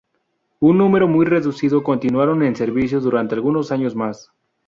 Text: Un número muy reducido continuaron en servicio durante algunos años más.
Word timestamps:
Un 0.59 0.79
número 0.79 1.07
muy 1.07 1.27
reducido 1.27 1.83
continuaron 1.83 2.41
en 2.41 2.55
servicio 2.55 2.99
durante 3.01 3.35
algunos 3.35 3.71
años 3.71 3.95
más. 3.95 4.31